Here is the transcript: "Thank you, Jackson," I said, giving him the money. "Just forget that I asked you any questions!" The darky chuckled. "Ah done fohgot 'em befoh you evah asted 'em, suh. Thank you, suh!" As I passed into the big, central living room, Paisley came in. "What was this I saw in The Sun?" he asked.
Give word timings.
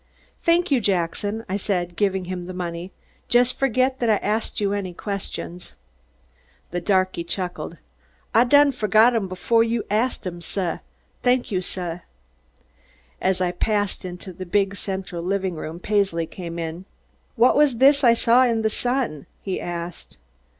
"Thank 0.41 0.71
you, 0.71 0.81
Jackson," 0.81 1.45
I 1.47 1.57
said, 1.57 1.95
giving 1.95 2.25
him 2.25 2.47
the 2.47 2.55
money. 2.55 2.91
"Just 3.27 3.59
forget 3.59 3.99
that 3.99 4.09
I 4.09 4.15
asked 4.15 4.59
you 4.59 4.73
any 4.73 4.95
questions!" 4.95 5.73
The 6.71 6.81
darky 6.81 7.23
chuckled. 7.23 7.77
"Ah 8.33 8.43
done 8.43 8.71
fohgot 8.71 9.13
'em 9.13 9.27
befoh 9.29 9.59
you 9.61 9.83
evah 9.91 9.93
asted 9.93 10.33
'em, 10.33 10.41
suh. 10.41 10.79
Thank 11.21 11.51
you, 11.51 11.61
suh!" 11.61 11.99
As 13.21 13.41
I 13.41 13.51
passed 13.51 14.03
into 14.03 14.33
the 14.33 14.43
big, 14.47 14.75
central 14.75 15.21
living 15.21 15.53
room, 15.53 15.79
Paisley 15.79 16.25
came 16.25 16.57
in. 16.57 16.85
"What 17.35 17.55
was 17.55 17.77
this 17.77 18.03
I 18.03 18.15
saw 18.15 18.43
in 18.47 18.63
The 18.63 18.71
Sun?" 18.71 19.27
he 19.43 19.61
asked. 19.61 20.17